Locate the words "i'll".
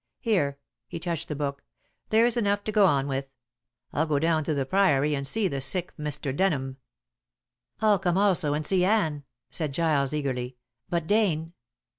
3.93-4.07, 7.81-7.99